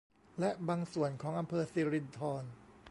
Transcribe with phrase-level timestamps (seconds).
[0.39, 2.43] และบางส่วนของอำเภอสิรินธร